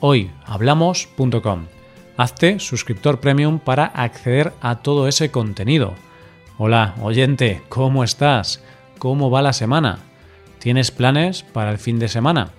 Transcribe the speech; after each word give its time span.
hoyhablamos.com. 0.00 1.66
Hazte 2.16 2.58
suscriptor 2.58 3.20
premium 3.20 3.58
para 3.58 3.86
acceder 3.86 4.52
a 4.60 4.76
todo 4.76 5.08
ese 5.08 5.30
contenido. 5.30 5.94
Hola, 6.58 6.94
oyente, 7.02 7.62
¿cómo 7.68 8.04
estás? 8.04 8.62
¿Cómo 8.98 9.30
va 9.30 9.42
la 9.42 9.52
semana? 9.52 9.98
¿Tienes 10.58 10.90
planes 10.90 11.42
para 11.42 11.70
el 11.70 11.78
fin 11.78 11.98
de 11.98 12.08
semana? 12.08 12.50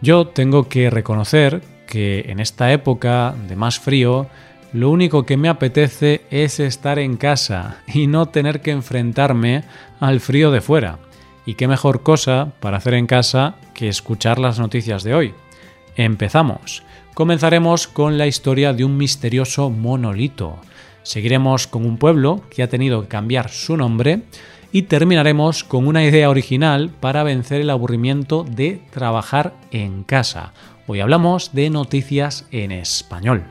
Yo 0.00 0.26
tengo 0.26 0.68
que 0.68 0.90
reconocer 0.90 1.62
que 1.86 2.24
en 2.28 2.40
esta 2.40 2.72
época 2.72 3.34
de 3.46 3.54
más 3.54 3.78
frío, 3.78 4.26
lo 4.72 4.90
único 4.90 5.24
que 5.24 5.36
me 5.36 5.48
apetece 5.48 6.22
es 6.30 6.58
estar 6.58 6.98
en 6.98 7.16
casa 7.16 7.76
y 7.86 8.08
no 8.08 8.26
tener 8.26 8.60
que 8.60 8.72
enfrentarme 8.72 9.62
al 10.00 10.20
frío 10.20 10.50
de 10.50 10.60
fuera. 10.60 10.98
Y 11.46 11.54
qué 11.54 11.68
mejor 11.68 12.02
cosa 12.02 12.52
para 12.58 12.78
hacer 12.78 12.94
en 12.94 13.06
casa 13.06 13.54
que 13.74 13.88
escuchar 13.88 14.38
las 14.38 14.58
noticias 14.58 15.04
de 15.04 15.14
hoy. 15.14 15.34
Empezamos. 15.96 16.82
Comenzaremos 17.14 17.86
con 17.86 18.16
la 18.16 18.26
historia 18.26 18.72
de 18.72 18.84
un 18.84 18.96
misterioso 18.96 19.68
monolito. 19.68 20.58
Seguiremos 21.02 21.66
con 21.66 21.84
un 21.84 21.98
pueblo 21.98 22.42
que 22.50 22.62
ha 22.62 22.68
tenido 22.68 23.02
que 23.02 23.08
cambiar 23.08 23.50
su 23.50 23.76
nombre 23.76 24.22
y 24.72 24.82
terminaremos 24.82 25.64
con 25.64 25.86
una 25.86 26.04
idea 26.04 26.30
original 26.30 26.88
para 26.88 27.22
vencer 27.22 27.60
el 27.60 27.68
aburrimiento 27.68 28.44
de 28.44 28.80
trabajar 28.90 29.52
en 29.70 30.02
casa. 30.04 30.54
Hoy 30.86 31.00
hablamos 31.00 31.52
de 31.52 31.68
noticias 31.68 32.46
en 32.50 32.72
español. 32.72 33.44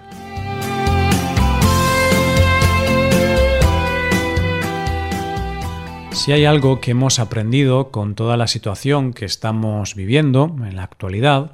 Si 6.11 6.31
hay 6.31 6.45
algo 6.45 6.81
que 6.81 6.91
hemos 6.91 7.19
aprendido 7.19 7.89
con 7.89 8.15
toda 8.15 8.37
la 8.37 8.47
situación 8.47 9.13
que 9.13 9.25
estamos 9.25 9.95
viviendo 9.95 10.55
en 10.67 10.75
la 10.75 10.83
actualidad, 10.83 11.51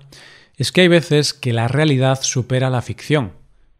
es 0.57 0.71
que 0.71 0.81
hay 0.81 0.87
veces 0.87 1.33
que 1.33 1.53
la 1.53 1.67
realidad 1.67 2.19
supera 2.21 2.69
la 2.69 2.81
ficción. 2.81 3.33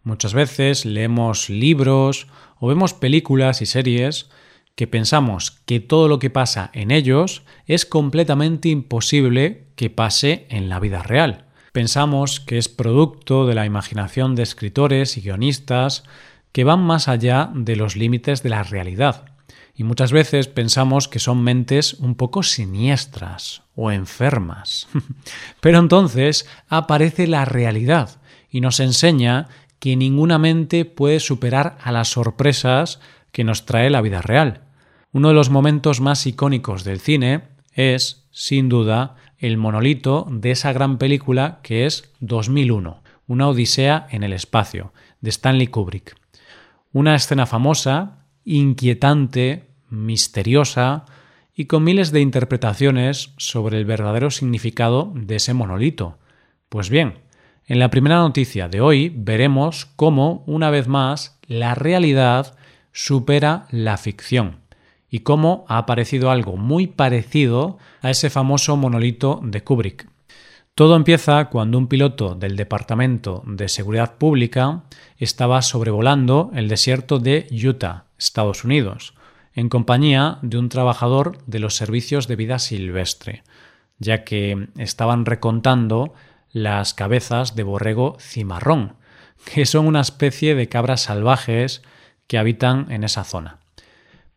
Muchas 0.03 0.33
veces 0.33 0.86
leemos 0.86 1.50
libros 1.50 2.28
o 2.59 2.67
vemos 2.67 2.94
películas 2.94 3.61
y 3.61 3.66
series 3.66 4.30
que 4.75 4.86
pensamos 4.88 5.52
que 5.66 5.80
todo 5.80 6.08
lo 6.08 6.20
que 6.20 6.30
pasa 6.30 6.70
en 6.73 6.92
ellos 6.92 7.42
es 7.66 7.86
completamente 7.86 8.70
imposible 8.70 9.66
que 9.75 9.89
pase 9.89 10.45
en 10.50 10.70
la 10.70 10.80
vida 10.80 11.02
real. 11.02 11.45
Pensamos 11.73 12.39
que 12.39 12.59
es 12.59 12.70
producto 12.70 13.48
de 13.48 13.55
la 13.55 13.66
imaginación 13.66 14.36
de 14.36 14.44
escritores 14.44 15.17
y 15.17 15.22
guionistas 15.22 16.03
que 16.52 16.64
van 16.64 16.80
más 16.80 17.08
allá 17.08 17.52
de 17.53 17.75
los 17.75 17.95
límites 17.95 18.44
de 18.44 18.50
la 18.50 18.61
realidad 18.64 19.36
y 19.78 19.83
muchas 19.83 20.11
veces 20.11 20.47
pensamos 20.47 21.08
que 21.08 21.20
son 21.20 21.44
mentes 21.44 21.94
un 21.94 22.16
poco 22.16 22.42
siniestras 22.42 23.61
o 23.75 23.92
enfermas. 23.92 24.88
Pero 25.61 25.78
entonces 25.78 26.50
aparece 26.67 27.28
la 27.28 27.45
realidad 27.45 28.20
y 28.50 28.59
nos 28.59 28.80
enseña 28.80 29.48
que 29.80 29.95
ninguna 29.95 30.39
mente 30.39 30.83
puede 30.86 31.20
superar 31.20 31.78
a 31.83 31.92
las 31.92 32.08
sorpresas 32.08 33.00
que 33.31 33.44
nos 33.44 33.66
trae 33.66 33.92
la 33.92 34.02
vida 34.02 34.23
real. 34.23 34.61
Uno 35.11 35.28
de 35.28 35.36
los 35.36 35.52
momentos 35.52 36.02
más 36.02 36.25
icónicos 36.25 36.83
del 36.83 37.00
cine 37.00 37.43
es, 37.73 38.27
sin 38.32 38.70
duda, 38.70 39.16
el 39.37 39.58
monolito 39.58 40.27
de 40.32 40.52
esa 40.52 40.73
gran 40.73 40.98
película 40.98 41.60
que 41.61 41.86
es 41.86 42.11
2001, 42.21 43.04
una 43.27 43.48
odisea 43.48 44.08
en 44.10 44.23
el 44.23 44.33
espacio, 44.33 44.92
de 45.21 45.30
Stanley 45.30 45.67
Kubrick. 45.67 46.16
Una 46.93 47.14
escena 47.14 47.45
famosa, 47.45 48.26
inquietante, 48.43 49.67
misteriosa 49.89 51.05
y 51.55 51.65
con 51.65 51.83
miles 51.83 52.11
de 52.11 52.21
interpretaciones 52.21 53.33
sobre 53.37 53.77
el 53.77 53.86
verdadero 53.86 54.30
significado 54.30 55.11
de 55.15 55.37
ese 55.37 55.53
monolito. 55.53 56.17
Pues 56.70 56.89
bien, 56.89 57.15
en 57.65 57.80
la 57.80 57.89
primera 57.89 58.17
noticia 58.17 58.70
de 58.70 58.80
hoy 58.80 59.11
veremos 59.14 59.86
cómo, 59.95 60.43
una 60.45 60.70
vez 60.70 60.87
más, 60.87 61.39
la 61.48 61.75
realidad 61.75 62.55
supera 62.92 63.67
la 63.71 63.98
ficción 63.98 64.59
y 65.09 65.20
cómo 65.20 65.65
ha 65.67 65.77
aparecido 65.80 66.31
algo 66.31 66.58
muy 66.58 66.87
parecido 66.87 67.77
a 68.02 68.09
ese 68.09 68.30
famoso 68.30 68.77
monolito 68.77 69.39
de 69.43 69.64
Kubrick. 69.64 70.08
Todo 70.75 70.95
empieza 70.95 71.45
cuando 71.45 71.77
un 71.77 71.87
piloto 71.87 72.36
del 72.36 72.55
Departamento 72.55 73.42
de 73.48 73.67
Seguridad 73.67 74.15
Pública 74.17 74.83
estaba 75.17 75.64
sobrevolando 75.64 76.52
el 76.54 76.67
desierto 76.67 77.17
de 77.17 77.48
Utah, 77.52 78.05
Estados 78.19 78.64
Unidos, 78.64 79.15
en 79.57 79.69
compañía 79.69 80.37
de 80.43 80.59
un 80.59 80.69
trabajador 80.69 81.39
de 81.47 81.57
los 81.57 81.75
servicios 81.75 82.27
de 82.27 82.35
vida 82.35 82.59
silvestre, 82.59 83.41
ya 83.97 84.23
que 84.23 84.67
estaban 84.77 85.25
recontando 85.25 86.13
las 86.51 86.93
cabezas 86.93 87.55
de 87.55 87.63
borrego 87.63 88.17
cimarrón, 88.19 88.93
que 89.51 89.65
son 89.65 89.87
una 89.87 90.01
especie 90.01 90.53
de 90.53 90.69
cabras 90.69 91.01
salvajes 91.01 91.81
que 92.27 92.37
habitan 92.37 92.91
en 92.91 93.03
esa 93.03 93.23
zona. 93.23 93.57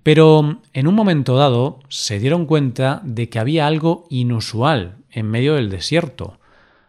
Pero 0.02 0.62
en 0.72 0.86
un 0.88 0.94
momento 0.94 1.36
dado 1.36 1.80
se 1.90 2.18
dieron 2.18 2.46
cuenta 2.46 3.02
de 3.04 3.28
que 3.28 3.38
había 3.38 3.66
algo 3.66 4.06
inusual 4.08 4.96
en 5.10 5.26
medio 5.26 5.54
del 5.54 5.68
desierto, 5.68 6.40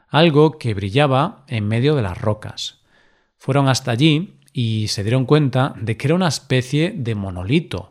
algo 0.07 0.57
que 0.57 0.73
brillaba 0.73 1.43
en 1.49 1.67
medio 1.67 1.95
de 1.95 2.03
las 2.03 2.17
rocas. 2.17 2.79
Fueron 3.37 3.67
hasta 3.67 3.91
allí 3.91 4.39
y 4.53 4.87
se 4.87 5.03
dieron 5.03 5.25
cuenta 5.25 5.73
de 5.77 5.97
que 5.97 6.07
era 6.07 6.15
una 6.15 6.29
especie 6.29 6.93
de 6.95 7.13
monolito, 7.13 7.90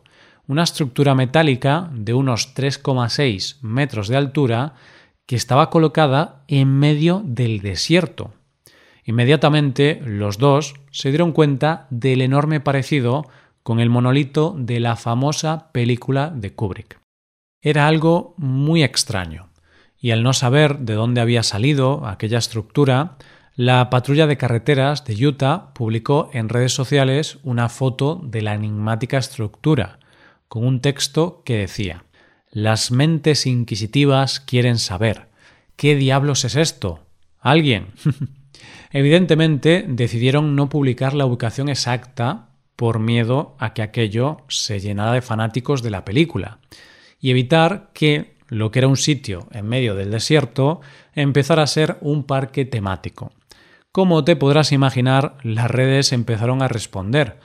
una 0.51 0.63
estructura 0.63 1.15
metálica 1.15 1.89
de 1.93 2.13
unos 2.13 2.53
3,6 2.53 3.61
metros 3.61 4.09
de 4.09 4.17
altura 4.17 4.73
que 5.25 5.37
estaba 5.37 5.69
colocada 5.69 6.43
en 6.49 6.77
medio 6.77 7.21
del 7.23 7.61
desierto. 7.61 8.33
Inmediatamente 9.05 10.01
los 10.03 10.39
dos 10.39 10.75
se 10.91 11.07
dieron 11.07 11.31
cuenta 11.31 11.87
del 11.89 12.21
enorme 12.21 12.59
parecido 12.59 13.29
con 13.63 13.79
el 13.79 13.89
monolito 13.89 14.53
de 14.57 14.81
la 14.81 14.97
famosa 14.97 15.71
película 15.71 16.29
de 16.35 16.53
Kubrick. 16.53 16.99
Era 17.61 17.87
algo 17.87 18.33
muy 18.35 18.83
extraño, 18.83 19.47
y 19.97 20.11
al 20.11 20.21
no 20.21 20.33
saber 20.33 20.79
de 20.79 20.95
dónde 20.95 21.21
había 21.21 21.43
salido 21.43 22.05
aquella 22.05 22.39
estructura, 22.39 23.15
la 23.55 23.89
patrulla 23.89 24.27
de 24.27 24.35
carreteras 24.35 25.05
de 25.05 25.25
Utah 25.25 25.73
publicó 25.73 26.29
en 26.33 26.49
redes 26.49 26.73
sociales 26.73 27.39
una 27.43 27.69
foto 27.69 28.19
de 28.21 28.41
la 28.41 28.53
enigmática 28.53 29.17
estructura, 29.17 29.99
con 30.51 30.65
un 30.65 30.81
texto 30.81 31.43
que 31.45 31.59
decía 31.59 32.03
Las 32.49 32.91
mentes 32.91 33.45
inquisitivas 33.45 34.41
quieren 34.41 34.79
saber. 34.79 35.29
¿Qué 35.77 35.95
diablos 35.95 36.43
es 36.43 36.57
esto? 36.57 36.99
¿Alguien? 37.39 37.93
Evidentemente 38.91 39.85
decidieron 39.87 40.57
no 40.57 40.67
publicar 40.67 41.13
la 41.13 41.25
ubicación 41.25 41.69
exacta 41.69 42.49
por 42.75 42.99
miedo 42.99 43.55
a 43.59 43.73
que 43.73 43.81
aquello 43.81 44.39
se 44.49 44.81
llenara 44.81 45.13
de 45.13 45.21
fanáticos 45.21 45.83
de 45.83 45.91
la 45.91 46.03
película 46.03 46.59
y 47.17 47.31
evitar 47.31 47.91
que 47.93 48.35
lo 48.49 48.71
que 48.71 48.79
era 48.79 48.89
un 48.89 48.97
sitio 48.97 49.47
en 49.51 49.69
medio 49.69 49.95
del 49.95 50.11
desierto 50.11 50.81
empezara 51.13 51.63
a 51.63 51.67
ser 51.67 51.97
un 52.01 52.25
parque 52.25 52.65
temático. 52.65 53.31
Como 53.93 54.25
te 54.25 54.35
podrás 54.35 54.73
imaginar, 54.73 55.37
las 55.43 55.71
redes 55.71 56.11
empezaron 56.11 56.61
a 56.61 56.67
responder, 56.67 57.39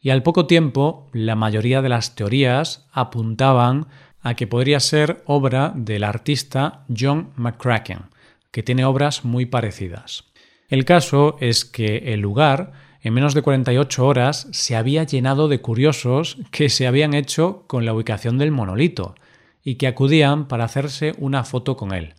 y 0.00 0.10
al 0.10 0.22
poco 0.22 0.46
tiempo 0.46 1.08
la 1.12 1.36
mayoría 1.36 1.82
de 1.82 1.88
las 1.88 2.14
teorías 2.14 2.86
apuntaban 2.92 3.86
a 4.22 4.34
que 4.34 4.46
podría 4.46 4.80
ser 4.80 5.22
obra 5.26 5.72
del 5.74 6.04
artista 6.04 6.84
John 6.96 7.30
McCracken, 7.36 8.06
que 8.50 8.62
tiene 8.62 8.84
obras 8.84 9.24
muy 9.24 9.46
parecidas. 9.46 10.24
El 10.68 10.84
caso 10.84 11.36
es 11.40 11.64
que 11.64 12.12
el 12.12 12.20
lugar, 12.20 12.72
en 13.02 13.14
menos 13.14 13.34
de 13.34 13.42
48 13.42 14.06
horas, 14.06 14.48
se 14.52 14.76
había 14.76 15.04
llenado 15.04 15.48
de 15.48 15.60
curiosos 15.60 16.38
que 16.50 16.68
se 16.68 16.86
habían 16.86 17.14
hecho 17.14 17.64
con 17.66 17.84
la 17.84 17.94
ubicación 17.94 18.38
del 18.38 18.52
monolito 18.52 19.14
y 19.62 19.76
que 19.76 19.86
acudían 19.86 20.48
para 20.48 20.64
hacerse 20.64 21.14
una 21.18 21.44
foto 21.44 21.76
con 21.76 21.92
él. 21.92 22.14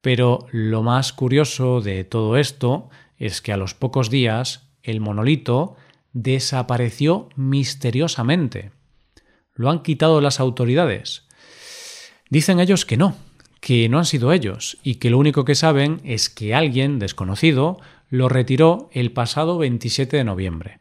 Pero 0.00 0.46
lo 0.50 0.82
más 0.82 1.12
curioso 1.12 1.80
de 1.80 2.04
todo 2.04 2.36
esto 2.36 2.88
es 3.16 3.42
que 3.42 3.52
a 3.52 3.56
los 3.56 3.74
pocos 3.74 4.10
días 4.10 4.70
el 4.82 5.00
monolito 5.00 5.76
desapareció 6.22 7.28
misteriosamente. 7.36 8.72
¿Lo 9.54 9.70
han 9.70 9.82
quitado 9.82 10.20
las 10.20 10.40
autoridades? 10.40 11.26
Dicen 12.28 12.60
ellos 12.60 12.84
que 12.84 12.96
no, 12.96 13.16
que 13.60 13.88
no 13.88 13.98
han 13.98 14.04
sido 14.04 14.32
ellos 14.32 14.78
y 14.82 14.96
que 14.96 15.10
lo 15.10 15.18
único 15.18 15.44
que 15.44 15.54
saben 15.54 16.00
es 16.04 16.28
que 16.28 16.54
alguien 16.54 16.98
desconocido 16.98 17.78
lo 18.08 18.28
retiró 18.28 18.88
el 18.92 19.12
pasado 19.12 19.58
27 19.58 20.16
de 20.16 20.24
noviembre. 20.24 20.80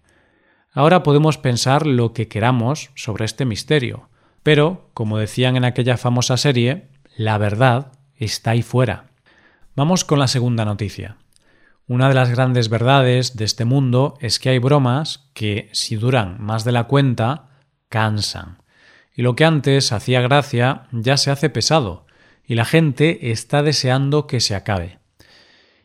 Ahora 0.72 1.04
podemos 1.04 1.38
pensar 1.38 1.86
lo 1.86 2.14
que 2.14 2.28
queramos 2.28 2.92
sobre 2.96 3.26
este 3.26 3.46
misterio, 3.46 4.10
pero, 4.44 4.90
como 4.94 5.18
decían 5.18 5.56
en 5.56 5.66
aquella 5.66 5.98
famosa 5.98 6.38
serie, 6.38 6.88
la 7.16 7.38
verdad 7.38 7.92
está 8.16 8.52
ahí 8.52 8.62
fuera. 8.62 9.12
Vamos 9.76 10.04
con 10.04 10.20
la 10.20 10.28
segunda 10.28 10.66
noticia. 10.66 11.18
Una 11.90 12.10
de 12.10 12.16
las 12.16 12.30
grandes 12.30 12.68
verdades 12.68 13.38
de 13.38 13.46
este 13.46 13.64
mundo 13.64 14.18
es 14.20 14.40
que 14.40 14.50
hay 14.50 14.60
bromas 14.60 15.30
que, 15.34 15.70
si 15.72 15.96
duran 15.96 16.36
más 16.38 16.66
de 16.66 16.74
la 16.74 16.84
cuenta, 16.84 17.48
cansan. 17.88 18.62
Y 19.16 19.22
lo 19.22 19.38
que 19.38 19.46
antes 19.46 19.94
hacía 19.94 20.20
gracia 20.20 20.88
ya 20.92 21.16
se 21.16 21.32
hace 21.32 21.50
pesado, 21.50 22.06
y 22.46 22.56
la 22.56 22.66
gente 22.66 23.32
está 23.32 23.64
deseando 23.64 24.28
que 24.28 24.42
se 24.42 24.54
acabe. 24.54 25.00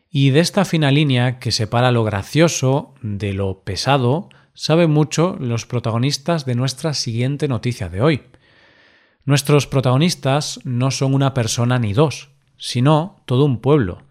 Y 0.09 0.31
de 0.31 0.41
esta 0.41 0.65
fina 0.65 0.91
línea 0.91 1.39
que 1.39 1.53
separa 1.53 1.93
lo 1.93 2.03
gracioso 2.03 2.95
de 3.01 3.31
lo 3.31 3.61
pesado, 3.61 4.27
saben 4.53 4.91
mucho 4.91 5.37
los 5.39 5.65
protagonistas 5.65 6.45
de 6.45 6.55
nuestra 6.55 6.93
siguiente 6.93 7.47
noticia 7.47 7.87
de 7.87 8.01
hoy. 8.01 8.23
Nuestros 9.23 9.67
protagonistas 9.67 10.59
no 10.65 10.91
son 10.91 11.13
una 11.13 11.33
persona 11.33 11.79
ni 11.79 11.93
dos, 11.93 12.29
sino 12.57 13.23
todo 13.25 13.45
un 13.45 13.61
pueblo, 13.61 14.03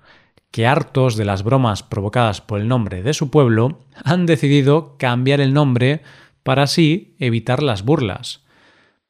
que 0.52 0.66
hartos 0.66 1.16
de 1.16 1.24
las 1.24 1.42
bromas 1.42 1.82
provocadas 1.82 2.40
por 2.40 2.60
el 2.60 2.68
nombre 2.68 3.02
de 3.02 3.14
su 3.14 3.30
pueblo, 3.30 3.80
han 4.04 4.26
decidido 4.26 4.96
cambiar 4.98 5.40
el 5.40 5.54
nombre 5.54 6.02
para 6.44 6.64
así 6.64 7.16
evitar 7.18 7.62
las 7.62 7.82
burlas. 7.84 8.42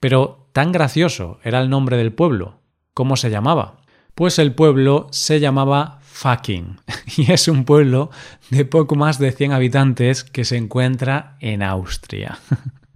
Pero 0.01 0.49
tan 0.53 0.73
gracioso 0.73 1.41
era 1.43 1.61
el 1.61 1.69
nombre 1.69 1.97
del 1.97 2.13
pueblo. 2.13 2.61
¿Cómo 2.95 3.17
se 3.17 3.29
llamaba? 3.29 3.79
Pues 4.15 4.39
el 4.39 4.55
pueblo 4.55 5.09
se 5.11 5.41
llamaba 5.41 5.99
fucking 6.03 6.79
y 7.17 7.33
es 7.33 7.49
un 7.49 7.65
pueblo 7.65 8.11
de 8.51 8.65
poco 8.65 8.95
más 8.95 9.19
de 9.19 9.33
100 9.33 9.53
habitantes 9.53 10.25
que 10.25 10.45
se 10.45 10.57
encuentra 10.57 11.37
en 11.41 11.63
Austria. 11.63 12.39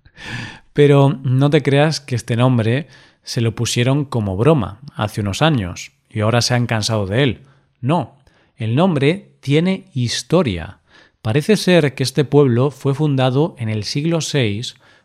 Pero 0.72 1.18
no 1.22 1.50
te 1.50 1.62
creas 1.62 2.00
que 2.00 2.14
este 2.14 2.36
nombre 2.36 2.86
se 3.22 3.40
lo 3.40 3.54
pusieron 3.54 4.04
como 4.04 4.36
broma 4.36 4.78
hace 4.94 5.20
unos 5.20 5.42
años 5.42 5.92
y 6.08 6.20
ahora 6.20 6.42
se 6.42 6.54
han 6.54 6.66
cansado 6.66 7.06
de 7.06 7.22
él. 7.22 7.42
No, 7.80 8.15
el 8.56 8.74
nombre 8.74 9.32
tiene 9.40 9.86
historia. 9.92 10.80
Parece 11.22 11.56
ser 11.56 11.94
que 11.94 12.02
este 12.02 12.24
pueblo 12.24 12.70
fue 12.70 12.94
fundado 12.94 13.54
en 13.58 13.68
el 13.68 13.84
siglo 13.84 14.20
VI 14.20 14.62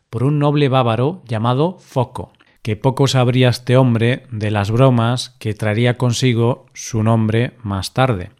por 0.09 0.23
un 0.23 0.39
noble 0.39 0.69
bávaro 0.69 1.21
llamado 1.27 1.77
Foco, 1.79 2.31
que 2.61 2.75
poco 2.75 3.07
sabría 3.07 3.49
este 3.49 3.77
hombre 3.77 4.23
de 4.31 4.51
las 4.51 4.71
bromas 4.71 5.35
que 5.39 5.53
traería 5.53 5.97
consigo 5.97 6.67
su 6.73 7.03
nombre 7.03 7.53
más 7.63 7.93
tarde. 7.93 8.31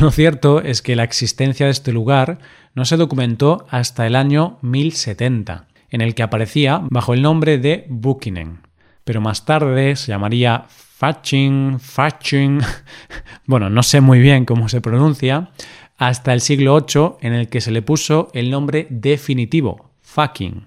Lo 0.00 0.10
cierto 0.10 0.60
es 0.62 0.82
que 0.82 0.96
la 0.96 1.04
existencia 1.04 1.66
de 1.66 1.72
este 1.72 1.92
lugar 1.92 2.38
no 2.74 2.84
se 2.84 2.96
documentó 2.96 3.66
hasta 3.70 4.06
el 4.06 4.16
año 4.16 4.58
1070, 4.62 5.66
en 5.90 6.00
el 6.00 6.14
que 6.14 6.22
aparecía 6.22 6.82
bajo 6.90 7.14
el 7.14 7.22
nombre 7.22 7.58
de 7.58 7.86
Bukinen, 7.88 8.60
pero 9.08 9.22
más 9.22 9.46
tarde 9.46 9.96
se 9.96 10.08
llamaría 10.08 10.66
Fatching, 10.68 11.80
Fatching, 11.80 12.60
bueno, 13.46 13.70
no 13.70 13.82
sé 13.82 14.02
muy 14.02 14.18
bien 14.18 14.44
cómo 14.44 14.68
se 14.68 14.82
pronuncia, 14.82 15.48
hasta 15.96 16.34
el 16.34 16.42
siglo 16.42 16.78
VIII 16.78 17.12
en 17.22 17.32
el 17.32 17.48
que 17.48 17.62
se 17.62 17.70
le 17.70 17.80
puso 17.80 18.28
el 18.34 18.50
nombre 18.50 18.86
definitivo, 18.90 19.92
Fucking. 20.02 20.66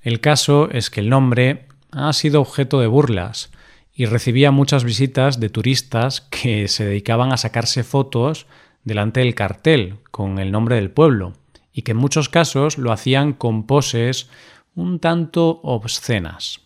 El 0.00 0.20
caso 0.20 0.70
es 0.70 0.88
que 0.88 1.00
el 1.00 1.10
nombre 1.10 1.66
ha 1.90 2.10
sido 2.14 2.40
objeto 2.40 2.80
de 2.80 2.86
burlas 2.86 3.50
y 3.92 4.06
recibía 4.06 4.50
muchas 4.50 4.82
visitas 4.82 5.38
de 5.38 5.50
turistas 5.50 6.22
que 6.22 6.68
se 6.68 6.86
dedicaban 6.86 7.34
a 7.34 7.36
sacarse 7.36 7.84
fotos 7.84 8.46
delante 8.82 9.20
del 9.20 9.34
cartel 9.34 9.96
con 10.10 10.38
el 10.38 10.50
nombre 10.50 10.76
del 10.76 10.90
pueblo 10.90 11.34
y 11.70 11.82
que 11.82 11.92
en 11.92 11.98
muchos 11.98 12.30
casos 12.30 12.78
lo 12.78 12.92
hacían 12.92 13.34
con 13.34 13.66
poses 13.66 14.30
un 14.74 15.00
tanto 15.00 15.60
obscenas. 15.62 16.63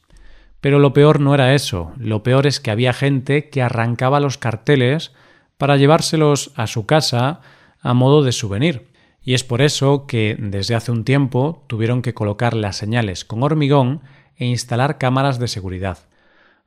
Pero 0.69 0.81
lo 0.81 0.93
peor 0.93 1.19
no 1.19 1.33
era 1.33 1.55
eso, 1.55 1.93
lo 1.97 2.23
peor 2.23 2.47
es 2.47 2.61
que 2.61 2.71
había 2.71 2.93
gente 2.93 3.49
que 3.49 3.63
arrancaba 3.63 4.21
los 4.21 4.37
carteles 4.37 5.13
para 5.57 5.79
llevárselos 5.79 6.53
a 6.57 6.67
su 6.67 6.85
casa 6.85 7.41
a 7.81 7.95
modo 7.95 8.23
de 8.23 8.33
souvenir. 8.33 8.89
Y 9.23 9.33
es 9.33 9.45
por 9.45 9.63
eso 9.63 10.07
que 10.07 10.37
desde 10.39 10.75
hace 10.75 10.93
un 10.93 11.05
tiempo 11.05 11.65
tuvieron 11.69 12.03
que 12.03 12.13
colocar 12.13 12.53
las 12.53 12.77
señales 12.77 13.25
con 13.25 13.43
hormigón 13.43 14.03
e 14.37 14.45
instalar 14.45 14.99
cámaras 14.99 15.39
de 15.39 15.49
seguridad. 15.49 16.01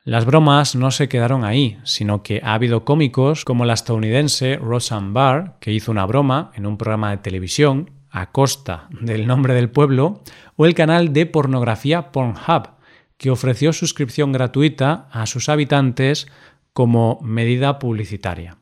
Las 0.04 0.26
bromas 0.26 0.74
no 0.76 0.90
se 0.90 1.08
quedaron 1.08 1.46
ahí, 1.46 1.78
sino 1.84 2.24
que 2.24 2.42
ha 2.44 2.56
habido 2.56 2.84
cómicos 2.86 3.46
como 3.46 3.66
la 3.66 3.74
estadounidense 3.74 4.58
Roseanne 4.58 5.14
Barr, 5.14 5.60
que 5.60 5.74
hizo 5.74 5.92
una 5.92 6.08
broma 6.08 6.50
en 6.56 6.66
un 6.66 6.80
programa 6.80 7.12
de 7.12 7.18
televisión 7.18 7.92
a 8.10 8.32
costa 8.32 8.88
del 9.00 9.28
nombre 9.28 9.54
del 9.54 9.70
pueblo, 9.70 10.24
o 10.56 10.66
el 10.66 10.74
canal 10.74 11.14
de 11.14 11.28
pornografía 11.28 12.12
Pornhub, 12.12 12.81
que 13.22 13.30
ofreció 13.30 13.72
suscripción 13.72 14.32
gratuita 14.32 15.08
a 15.12 15.28
sus 15.28 15.48
habitantes 15.48 16.26
como 16.74 17.20
medida 17.22 17.78
publicitaria. 17.78 18.58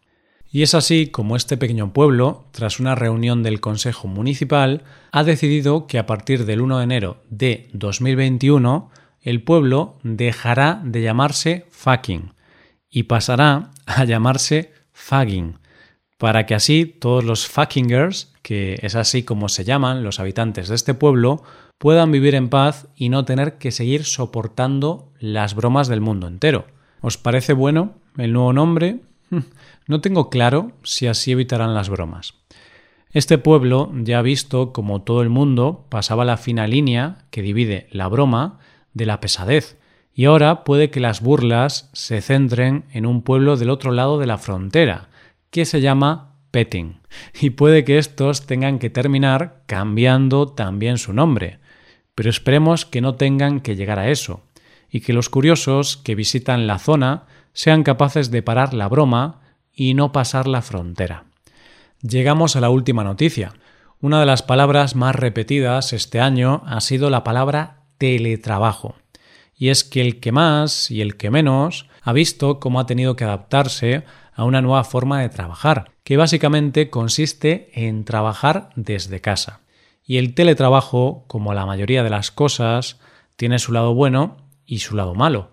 Y 0.52 0.64
es 0.64 0.76
así 0.76 1.08
como 1.08 1.38
este 1.38 1.56
pequeño 1.56 1.94
pueblo, 1.94 2.44
tras 2.52 2.78
una 2.82 2.94
reunión 2.94 3.42
del 3.42 3.62
Consejo 3.62 4.10
Municipal, 4.10 4.84
ha 5.14 5.24
decidido 5.24 5.88
que 5.88 5.98
a 5.98 6.06
partir 6.06 6.44
del 6.44 6.60
1 6.60 6.78
de 6.80 6.84
enero 6.84 7.24
de 7.30 7.70
2021 7.72 8.92
el 9.22 9.44
pueblo 9.44 9.98
dejará 10.04 10.82
de 10.84 11.04
llamarse 11.04 11.66
fucking 11.70 12.34
y 12.90 13.04
pasará 13.04 13.72
a 13.86 14.04
llamarse 14.04 14.74
fugging, 14.92 15.58
para 16.20 16.46
que 16.46 16.54
así 16.54 16.86
todos 16.86 17.24
los 17.24 17.48
fuckingers, 17.48 18.34
que 18.42 18.78
es 18.82 18.96
así 18.96 19.24
como 19.24 19.48
se 19.48 19.64
llaman 19.64 20.04
los 20.04 20.20
habitantes 20.20 20.68
de 20.68 20.76
este 20.76 20.94
pueblo, 20.94 21.42
puedan 21.78 22.12
vivir 22.12 22.36
en 22.36 22.50
paz 22.50 22.88
y 22.98 23.08
no 23.08 23.24
tener 23.24 23.58
que 23.58 23.72
seguir 23.72 24.04
soportando 24.04 25.14
las 25.18 25.56
bromas 25.56 25.88
del 25.88 26.02
mundo 26.02 26.28
entero. 26.28 26.68
¿Os 27.00 27.18
parece 27.18 27.54
bueno 27.54 27.96
el 28.18 28.34
nuevo 28.34 28.54
nombre? 28.54 29.00
No 29.88 30.02
tengo 30.02 30.30
claro 30.30 30.74
si 30.84 31.08
así 31.08 31.32
evitarán 31.32 31.74
las 31.74 31.90
bromas. 31.90 32.36
Este 33.12 33.40
pueblo 33.40 33.92
ya 33.96 34.20
ha 34.20 34.22
visto 34.22 34.72
como 34.72 35.02
todo 35.02 35.24
el 35.24 35.30
mundo 35.30 35.88
pasaba 35.90 36.26
la 36.26 36.38
fina 36.38 36.68
línea 36.68 37.26
que 37.32 37.42
divide 37.42 37.88
la 37.90 38.08
broma 38.08 38.60
de 38.94 39.08
la 39.08 39.20
pesadez, 39.20 39.80
y 40.14 40.26
ahora 40.26 40.64
puede 40.64 40.92
que 40.92 41.00
las 41.00 41.22
burlas 41.22 41.90
se 41.94 42.22
centren 42.22 42.86
en 42.92 43.08
un 43.08 43.24
pueblo 43.24 43.58
del 43.58 43.72
otro 43.72 43.92
lado 43.92 44.20
de 44.20 44.28
la 44.28 44.38
frontera, 44.38 45.10
que 45.52 45.66
se 45.66 45.82
llama 45.82 46.36
Petting, 46.52 47.00
y 47.40 47.52
puede 47.52 47.84
que 47.84 47.98
estos 47.98 48.46
tengan 48.46 48.80
que 48.80 48.90
terminar 48.90 49.64
cambiando 49.66 50.48
también 50.48 50.98
su 50.98 51.14
nombre. 51.14 51.60
Pero 52.16 52.30
esperemos 52.30 52.86
que 52.86 53.02
no 53.02 53.16
tengan 53.16 53.60
que 53.60 53.76
llegar 53.76 54.00
a 54.00 54.10
eso, 54.10 54.44
y 54.90 55.02
que 55.02 55.14
los 55.14 55.30
curiosos 55.30 55.98
que 55.98 56.16
visitan 56.16 56.68
la 56.68 56.80
zona 56.80 57.26
sean 57.54 57.84
capaces 57.84 58.32
de 58.32 58.42
parar 58.42 58.74
la 58.74 58.88
broma 58.88 59.42
y 59.74 59.94
no 59.94 60.12
pasar 60.12 60.48
la 60.48 60.62
frontera. 60.62 61.26
Llegamos 62.02 62.56
a 62.56 62.62
la 62.62 62.70
última 62.70 63.04
noticia. 63.04 63.54
Una 64.02 64.20
de 64.20 64.26
las 64.26 64.44
palabras 64.44 64.96
más 64.96 65.16
repetidas 65.16 65.94
este 65.94 66.20
año 66.20 66.64
ha 66.66 66.80
sido 66.82 67.10
la 67.10 67.24
palabra 67.24 67.84
teletrabajo. 67.98 68.96
Y 69.56 69.70
es 69.70 69.84
que 69.84 70.00
el 70.00 70.22
que 70.22 70.32
más 70.32 70.90
y 70.90 71.02
el 71.02 71.18
que 71.18 71.30
menos 71.30 71.88
ha 72.02 72.14
visto 72.14 72.62
cómo 72.62 72.80
ha 72.80 72.86
tenido 72.86 73.18
que 73.18 73.26
adaptarse 73.26 74.06
a 74.40 74.46
una 74.46 74.62
nueva 74.62 74.86
forma 74.86 75.20
de 75.20 75.28
trabajar, 75.28 75.92
que 76.06 76.16
básicamente 76.16 76.90
consiste 76.90 77.72
en 77.74 78.06
trabajar 78.06 78.70
desde 78.78 79.20
casa. 79.20 79.60
Y 80.02 80.16
el 80.16 80.34
teletrabajo, 80.34 81.26
como 81.28 81.54
la 81.54 81.66
mayoría 81.66 82.04
de 82.04 82.10
las 82.10 82.32
cosas, 82.32 83.02
tiene 83.36 83.60
su 83.60 83.74
lado 83.74 83.94
bueno 83.94 84.38
y 84.66 84.80
su 84.80 84.96
lado 84.96 85.14
malo. 85.14 85.52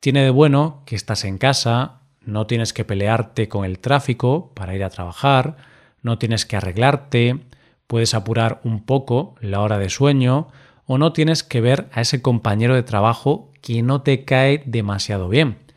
Tiene 0.00 0.22
de 0.22 0.28
bueno 0.28 0.82
que 0.84 0.96
estás 0.96 1.24
en 1.24 1.38
casa, 1.38 2.02
no 2.20 2.46
tienes 2.46 2.74
que 2.74 2.84
pelearte 2.84 3.48
con 3.48 3.64
el 3.64 3.78
tráfico 3.78 4.52
para 4.54 4.74
ir 4.74 4.84
a 4.84 4.90
trabajar, 4.90 5.56
no 6.02 6.18
tienes 6.18 6.44
que 6.44 6.58
arreglarte, 6.58 7.40
puedes 7.86 8.12
apurar 8.12 8.60
un 8.64 8.84
poco 8.84 9.34
la 9.40 9.62
hora 9.62 9.78
de 9.78 9.88
sueño 9.88 10.48
o 10.84 10.98
no 10.98 11.14
tienes 11.14 11.42
que 11.42 11.62
ver 11.62 11.88
a 11.92 12.02
ese 12.02 12.20
compañero 12.20 12.74
de 12.74 12.82
trabajo 12.82 13.50
que 13.62 13.82
no 13.82 14.02
te 14.02 14.26
cae 14.26 14.62
demasiado 14.66 15.30
bien. 15.30 15.69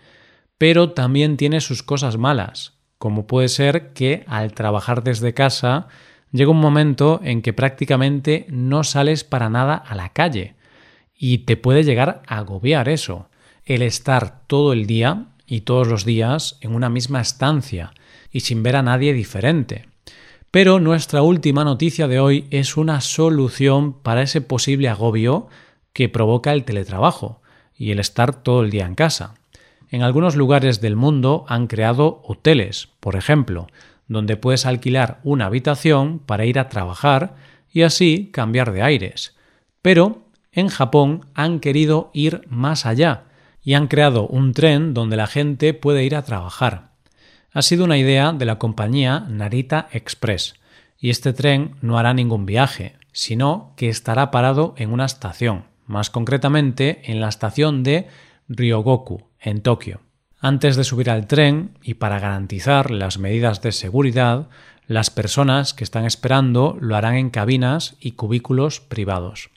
Pero 0.63 0.91
también 0.91 1.35
tiene 1.35 1.59
sus 1.59 1.83
cosas 1.83 2.15
malas, 2.15 2.71
como 2.97 3.27
puede 3.27 3.49
ser 3.49 3.91
que 3.91 4.23
al 4.27 4.53
trabajar 4.53 5.03
desde 5.03 5.33
casa 5.33 5.89
llega 6.31 6.51
un 6.51 6.61
momento 6.61 7.19
en 7.21 7.41
que 7.41 7.51
prácticamente 7.51 8.45
no 8.47 8.85
sales 8.85 9.25
para 9.25 9.49
nada 9.49 9.75
a 9.75 9.93
la 9.93 10.13
calle 10.13 10.55
y 11.17 11.39
te 11.39 11.57
puede 11.57 11.83
llegar 11.83 12.21
a 12.27 12.37
agobiar 12.37 12.87
eso. 12.87 13.27
El 13.65 13.81
estar 13.81 14.47
todo 14.47 14.71
el 14.71 14.87
día 14.87 15.25
y 15.45 15.61
todos 15.61 15.89
los 15.89 16.05
días 16.05 16.57
en 16.61 16.73
una 16.73 16.87
misma 16.87 17.19
estancia 17.19 17.91
y 18.31 18.39
sin 18.39 18.63
ver 18.63 18.77
a 18.77 18.83
nadie 18.83 19.11
diferente. 19.11 19.89
Pero 20.49 20.79
nuestra 20.79 21.23
última 21.23 21.65
noticia 21.65 22.07
de 22.07 22.21
hoy 22.21 22.47
es 22.51 22.77
una 22.77 23.01
solución 23.01 24.01
para 24.01 24.21
ese 24.21 24.39
posible 24.39 24.87
agobio 24.87 25.49
que 25.91 26.07
provoca 26.07 26.53
el 26.53 26.63
teletrabajo 26.63 27.41
y 27.77 27.91
el 27.91 27.99
estar 27.99 28.43
todo 28.43 28.63
el 28.63 28.69
día 28.69 28.85
en 28.85 28.95
casa. 28.95 29.35
En 29.93 30.01
algunos 30.01 30.35
lugares 30.35 30.81
del 30.81 30.95
mundo 30.95 31.45
han 31.47 31.67
creado 31.67 32.23
hoteles, 32.25 32.89
por 32.99 33.15
ejemplo, 33.15 33.67
donde 34.07 34.37
puedes 34.37 34.65
alquilar 34.65 35.19
una 35.23 35.45
habitación 35.45 36.17
para 36.17 36.45
ir 36.45 36.57
a 36.57 36.67
trabajar 36.67 37.35
y 37.71 37.83
así 37.83 38.31
cambiar 38.33 38.71
de 38.71 38.81
aires. 38.81 39.37
Pero 39.83 40.23
en 40.51 40.69
Japón 40.69 41.27
han 41.35 41.59
querido 41.59 42.09
ir 42.11 42.41
más 42.49 42.87
allá 42.87 43.25
y 43.61 43.75
han 43.75 43.85
creado 43.85 44.25
un 44.25 44.53
tren 44.53 44.95
donde 44.95 45.15
la 45.15 45.27
gente 45.27 45.75
puede 45.75 46.03
ir 46.03 46.15
a 46.15 46.25
trabajar. 46.25 46.89
Ha 47.51 47.61
sido 47.61 47.85
una 47.85 47.99
idea 47.99 48.33
de 48.33 48.45
la 48.45 48.57
compañía 48.57 49.19
Narita 49.29 49.89
Express, 49.91 50.55
y 50.97 51.11
este 51.11 51.33
tren 51.33 51.75
no 51.81 51.99
hará 51.99 52.15
ningún 52.15 52.47
viaje, 52.47 52.95
sino 53.11 53.73
que 53.77 53.89
estará 53.89 54.31
parado 54.31 54.73
en 54.75 54.91
una 54.91 55.05
estación, 55.05 55.65
más 55.85 56.09
concretamente 56.09 57.11
en 57.11 57.21
la 57.21 57.29
estación 57.29 57.83
de 57.83 58.07
Ryogoku, 58.49 59.21
en 59.43 59.61
Tokio. 59.61 60.01
Antes 60.39 60.75
de 60.75 60.83
subir 60.83 61.09
al 61.09 61.27
tren 61.27 61.77
y 61.83 61.93
para 61.93 62.19
garantizar 62.19 62.91
las 62.91 63.19
medidas 63.19 63.61
de 63.61 63.71
seguridad, 63.71 64.49
las 64.87 65.09
personas 65.09 65.73
que 65.73 65.83
están 65.83 66.05
esperando 66.05 66.77
lo 66.81 66.95
harán 66.95 67.15
en 67.15 67.29
cabinas 67.29 67.95
y 67.99 68.13
cubículos 68.13 68.79
privados. 68.81 69.51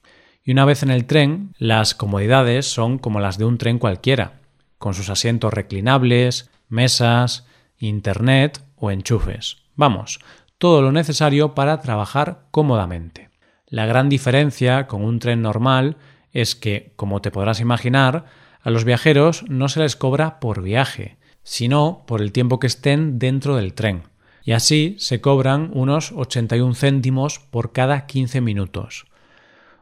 Y 0.44 0.52
una 0.52 0.64
vez 0.64 0.82
en 0.82 0.90
el 0.90 1.06
tren, 1.06 1.52
las 1.58 1.94
comodidades 1.94 2.66
son 2.66 2.98
como 2.98 3.18
las 3.18 3.36
de 3.36 3.44
un 3.44 3.58
tren 3.58 3.78
cualquiera, 3.78 4.40
con 4.78 4.94
sus 4.94 5.10
asientos 5.10 5.52
reclinables, 5.52 6.50
mesas, 6.68 7.46
internet 7.78 8.62
o 8.76 8.90
enchufes. 8.90 9.56
Vamos, 9.74 10.20
todo 10.58 10.82
lo 10.82 10.92
necesario 10.92 11.54
para 11.54 11.80
trabajar 11.80 12.46
cómodamente. 12.50 13.30
La 13.66 13.86
gran 13.86 14.08
diferencia 14.08 14.86
con 14.86 15.02
un 15.02 15.18
tren 15.18 15.42
normal 15.42 15.96
es 16.32 16.54
que, 16.54 16.92
como 16.94 17.20
te 17.20 17.32
podrás 17.32 17.58
imaginar, 17.58 18.26
a 18.66 18.70
los 18.70 18.84
viajeros 18.84 19.44
no 19.48 19.68
se 19.68 19.78
les 19.78 19.94
cobra 19.94 20.40
por 20.40 20.60
viaje, 20.60 21.18
sino 21.44 22.02
por 22.04 22.20
el 22.20 22.32
tiempo 22.32 22.58
que 22.58 22.66
estén 22.66 23.20
dentro 23.20 23.54
del 23.54 23.74
tren. 23.74 24.02
Y 24.42 24.50
así 24.50 24.96
se 24.98 25.20
cobran 25.20 25.70
unos 25.72 26.10
81 26.10 26.74
céntimos 26.74 27.38
por 27.38 27.72
cada 27.72 28.06
15 28.06 28.40
minutos. 28.40 29.06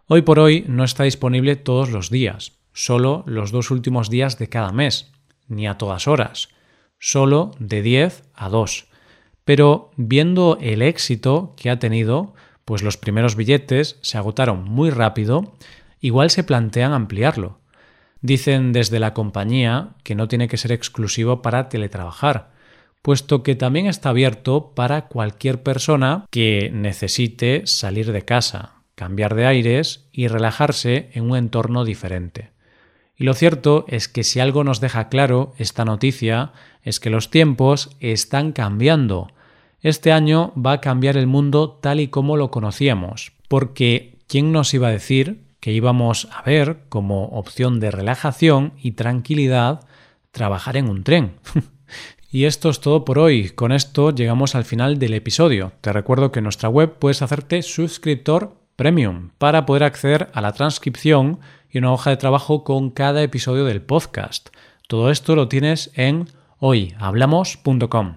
Hoy 0.06 0.20
por 0.20 0.38
hoy 0.38 0.66
no 0.68 0.84
está 0.84 1.04
disponible 1.04 1.56
todos 1.56 1.90
los 1.92 2.10
días, 2.10 2.58
solo 2.74 3.24
los 3.26 3.52
dos 3.52 3.70
últimos 3.70 4.10
días 4.10 4.36
de 4.36 4.50
cada 4.50 4.70
mes, 4.70 5.12
ni 5.48 5.66
a 5.66 5.78
todas 5.78 6.06
horas, 6.06 6.50
solo 6.98 7.52
de 7.58 7.80
10 7.80 8.24
a 8.34 8.50
2. 8.50 8.88
Pero 9.46 9.92
viendo 9.96 10.58
el 10.60 10.82
éxito 10.82 11.54
que 11.56 11.70
ha 11.70 11.78
tenido, 11.78 12.34
pues 12.66 12.82
los 12.82 12.98
primeros 12.98 13.34
billetes 13.34 13.98
se 14.02 14.18
agotaron 14.18 14.64
muy 14.64 14.90
rápido, 14.90 15.54
igual 16.00 16.28
se 16.28 16.44
plantean 16.44 16.92
ampliarlo. 16.92 17.63
Dicen 18.24 18.72
desde 18.72 19.00
la 19.00 19.12
compañía 19.12 19.90
que 20.02 20.14
no 20.14 20.28
tiene 20.28 20.48
que 20.48 20.56
ser 20.56 20.72
exclusivo 20.72 21.42
para 21.42 21.68
teletrabajar, 21.68 22.52
puesto 23.02 23.42
que 23.42 23.54
también 23.54 23.84
está 23.84 24.08
abierto 24.08 24.72
para 24.74 25.08
cualquier 25.08 25.62
persona 25.62 26.24
que 26.30 26.70
necesite 26.72 27.66
salir 27.66 28.12
de 28.12 28.22
casa, 28.22 28.76
cambiar 28.94 29.34
de 29.34 29.44
aires 29.44 30.08
y 30.10 30.28
relajarse 30.28 31.10
en 31.12 31.30
un 31.30 31.36
entorno 31.36 31.84
diferente. 31.84 32.52
Y 33.14 33.24
lo 33.24 33.34
cierto 33.34 33.84
es 33.88 34.08
que 34.08 34.24
si 34.24 34.40
algo 34.40 34.64
nos 34.64 34.80
deja 34.80 35.10
claro 35.10 35.52
esta 35.58 35.84
noticia 35.84 36.52
es 36.82 37.00
que 37.00 37.10
los 37.10 37.28
tiempos 37.30 37.94
están 38.00 38.52
cambiando. 38.52 39.32
Este 39.82 40.12
año 40.12 40.54
va 40.54 40.72
a 40.72 40.80
cambiar 40.80 41.18
el 41.18 41.26
mundo 41.26 41.72
tal 41.72 42.00
y 42.00 42.08
como 42.08 42.38
lo 42.38 42.50
conocíamos, 42.50 43.32
porque 43.48 44.16
¿quién 44.28 44.50
nos 44.50 44.72
iba 44.72 44.88
a 44.88 44.92
decir 44.92 45.43
que 45.64 45.72
íbamos 45.72 46.28
a 46.30 46.42
ver 46.42 46.80
como 46.90 47.24
opción 47.28 47.80
de 47.80 47.90
relajación 47.90 48.74
y 48.82 48.92
tranquilidad 48.92 49.80
trabajar 50.30 50.76
en 50.76 50.90
un 50.90 51.04
tren? 51.04 51.36
Y 52.30 52.46
esto 52.46 52.68
es 52.68 52.80
todo 52.80 53.04
por 53.04 53.20
hoy. 53.20 53.50
Con 53.50 53.70
esto 53.70 54.10
llegamos 54.10 54.56
al 54.56 54.64
final 54.64 54.98
del 54.98 55.14
episodio. 55.14 55.70
Te 55.80 55.92
recuerdo 55.92 56.32
que 56.32 56.40
en 56.40 56.42
nuestra 56.42 56.68
web 56.68 56.98
puedes 56.98 57.22
hacerte 57.22 57.62
suscriptor 57.62 58.56
Premium 58.74 59.30
para 59.38 59.64
poder 59.66 59.84
acceder 59.84 60.30
a 60.34 60.40
la 60.40 60.52
transcripción 60.52 61.38
y 61.70 61.78
una 61.78 61.92
hoja 61.92 62.10
de 62.10 62.16
trabajo 62.16 62.64
con 62.64 62.90
cada 62.90 63.22
episodio 63.22 63.64
del 63.64 63.82
podcast. 63.82 64.48
Todo 64.88 65.10
esto 65.10 65.36
lo 65.36 65.46
tienes 65.48 65.92
en 65.94 66.28
hoyhablamos.com. 66.58 68.16